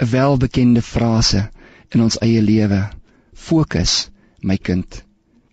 [0.00, 1.40] 'n welbekende frase
[1.92, 2.78] in ons eie lewe.
[3.34, 4.08] Fokus,
[4.40, 5.02] my kind.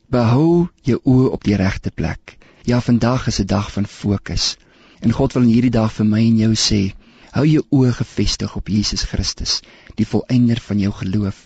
[0.07, 2.37] Behou jou oë op die regte plek.
[2.63, 4.55] Ja, vandag is 'n dag van fokus.
[4.99, 6.93] En God wil in hierdie dag vir my en jou sê,
[7.31, 9.59] hou jou oë gefestig op Jesus Christus,
[9.95, 11.43] die volëinder van jou geloof.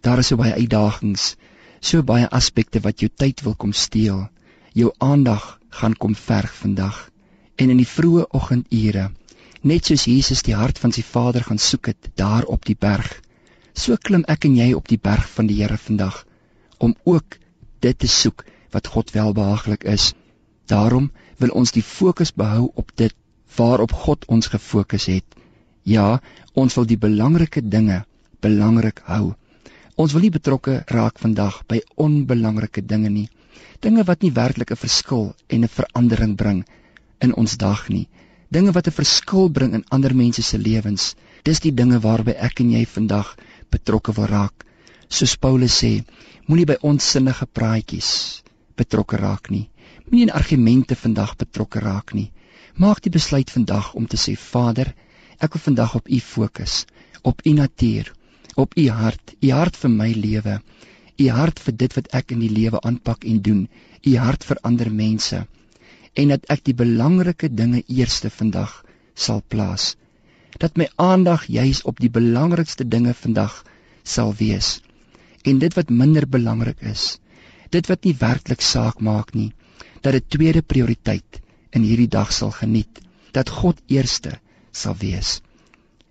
[0.00, 1.36] Daar is so baie uitdagings,
[1.80, 4.28] so baie aspekte wat jou tyd wil kom steel.
[4.72, 7.10] Jou aandag gaan kom verg vandag.
[7.56, 9.10] En in die vroeë oggendure
[9.64, 13.08] net soos Jesus die hart van sy Vader gaan soek het daar op die berg.
[13.72, 16.24] So klim ek en jy op die berg van die Here vandag
[16.84, 17.38] om ook
[17.80, 18.44] dit te soek
[18.76, 20.12] wat God welbehaaglik is.
[20.68, 23.14] Daarom wil ons die fokus behou op dit
[23.56, 25.24] waarop God ons gefokus het.
[25.82, 26.20] Ja,
[26.52, 28.04] ons wil die belangrike dinge
[28.44, 29.32] belangrik hou.
[29.96, 33.28] Ons wil nie betrokke raak vandag by onbelangrike dinge nie.
[33.80, 36.64] Dinge wat nie werklik 'n verskil en 'n verandering bring
[37.20, 38.08] in ons dag nie
[38.54, 41.04] dinge wat 'n verskil bring in ander mense se lewens.
[41.42, 43.34] Dis die dinge waarby ek en jy vandag
[43.70, 44.64] betrokke wil raak.
[45.08, 46.04] Soos Paulus sê,
[46.46, 48.10] moenie by onsinnige praatjies
[48.76, 49.68] betrokke raak nie.
[50.06, 52.30] Moenie in argumente vandag betrokke raak nie.
[52.76, 54.94] Maak die besluit vandag om te sê, Vader,
[55.38, 56.86] ek wil vandag op U fokus,
[57.22, 58.12] op U natuur,
[58.54, 60.60] op U hart, U hart vir my lewe,
[61.18, 63.68] U hart vir dit wat ek in die lewe aanpak en doen,
[64.06, 65.46] U hart vir ander mense
[66.14, 68.82] en dat ek die belangrike dinge eerste vandag
[69.14, 69.94] sal plaas.
[70.62, 73.62] Dat my aandag juis op die belangrikste dinge vandag
[74.02, 74.80] sal wees.
[75.42, 77.18] En dit wat minder belangrik is,
[77.70, 79.50] dit wat nie werklik saak maak nie,
[80.00, 81.40] dat dit tweede prioriteit
[81.74, 83.00] in hierdie dag sal geniet,
[83.32, 84.38] dat God eerste
[84.70, 85.40] sal wees.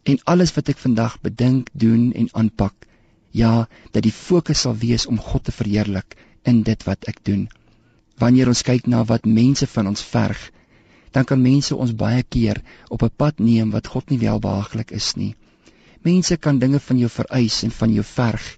[0.03, 2.75] En alles wat ek vandag bedink, doen en aanpak,
[3.31, 7.47] ja, dat die fokus sal wees om God te verheerlik in dit wat ek doen
[8.21, 10.51] wanneer ons kyk na wat mense van ons verg,
[11.13, 15.15] dan kan mense ons baie keer op 'n pad neem wat God nie welbehaaglik is
[15.15, 15.35] nie.
[16.01, 18.57] Mense kan dinge van jou vereis en van jou verg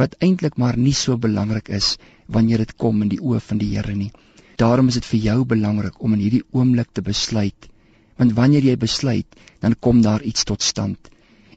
[0.00, 1.96] wat eintlik maar nie so belangrik is
[2.26, 4.12] wanneer dit kom in die oë van die Here nie.
[4.56, 7.68] Daarom is dit vir jou belangrik om in hierdie oomblik te besluit,
[8.16, 9.26] want wanneer jy besluit,
[9.60, 11.10] dan kom daar iets tot stand.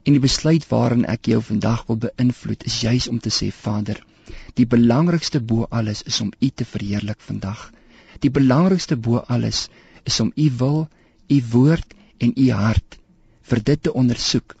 [0.04, 4.00] En die besluit waarin ek jou vandag wil beïnvloed is juis om te sê Vader,
[4.58, 7.70] Die belangrikste bo alles is om U te verheerlik vandag.
[8.20, 9.68] Die belangrikste bo alles
[10.04, 10.78] is om U wil,
[11.30, 12.98] U woord en U hart
[13.50, 14.56] vir dit te ondersoek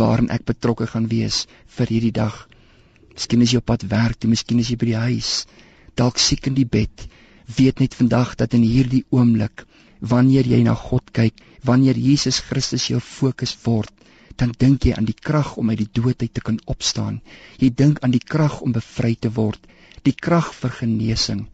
[0.00, 1.46] waarin ek betrokke gaan wees
[1.76, 2.44] vir hierdie dag.
[3.14, 5.30] Miskien is jy op pad werk, toe miskien is jy by die huis,
[5.96, 7.06] dalk siek in die bed.
[7.56, 9.64] Weet net vandag dat in hierdie oomblik
[10.00, 13.90] wanneer jy na God kyk, wanneer Jesus Christus jou fokus word,
[14.38, 17.20] dan dink jy aan die krag om uit die dood uit te kan opstaan.
[17.58, 19.58] Jy dink aan die krag om bevry te word,
[20.06, 21.46] die krag vir genesing,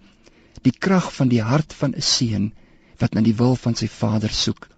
[0.62, 2.52] die krag van die hart van 'n seun
[3.00, 4.68] wat na die wil van sy vader soek.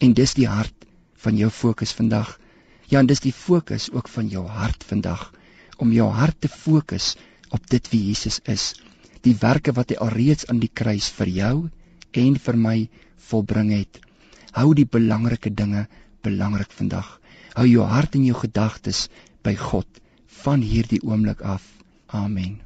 [0.00, 0.86] En dis die hart
[1.24, 2.38] van jou fokus vandag.
[2.88, 5.32] Ja, en dis die fokus ook van jou hart vandag
[5.78, 7.16] om jou hart te fokus
[7.50, 8.74] op dit wie Jesus is.
[9.22, 11.56] Die werke wat hy alreeds aan die kruis vir jou
[12.12, 12.88] en vir my
[13.28, 14.00] volbring het.
[14.52, 15.86] Hou die belangrike dinge
[16.22, 17.18] belangrik vandag.
[17.56, 19.06] Hou jou hart en jou gedagtes
[19.44, 20.02] by God
[20.42, 21.64] van hierdie oomblik af.
[22.06, 22.60] Amen.